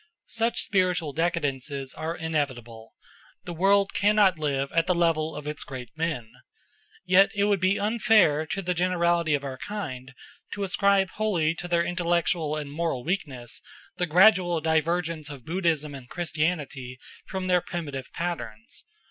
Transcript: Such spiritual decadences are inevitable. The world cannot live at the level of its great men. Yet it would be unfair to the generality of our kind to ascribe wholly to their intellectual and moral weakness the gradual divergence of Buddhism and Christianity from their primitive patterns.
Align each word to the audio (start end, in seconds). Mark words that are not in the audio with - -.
Such 0.25 0.63
spiritual 0.63 1.13
decadences 1.13 1.93
are 1.93 2.15
inevitable. 2.17 2.95
The 3.43 3.53
world 3.53 3.93
cannot 3.93 4.39
live 4.39 4.71
at 4.71 4.87
the 4.87 4.95
level 4.95 5.35
of 5.35 5.45
its 5.45 5.63
great 5.63 5.95
men. 5.95 6.31
Yet 7.05 7.29
it 7.35 7.43
would 7.43 7.59
be 7.59 7.79
unfair 7.79 8.47
to 8.47 8.63
the 8.63 8.73
generality 8.73 9.35
of 9.35 9.43
our 9.43 9.59
kind 9.59 10.15
to 10.53 10.63
ascribe 10.63 11.11
wholly 11.11 11.53
to 11.53 11.67
their 11.67 11.83
intellectual 11.85 12.55
and 12.55 12.71
moral 12.71 13.03
weakness 13.03 13.61
the 13.97 14.07
gradual 14.07 14.59
divergence 14.59 15.29
of 15.29 15.45
Buddhism 15.45 15.93
and 15.93 16.09
Christianity 16.09 16.97
from 17.27 17.45
their 17.45 17.61
primitive 17.61 18.11
patterns. 18.11 18.85